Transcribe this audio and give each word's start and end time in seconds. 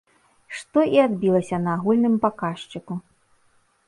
Што 0.59 0.85
і 0.93 0.95
адбілася 1.07 1.59
на 1.65 1.75
агульным 1.79 2.15
паказчыку. 2.23 2.93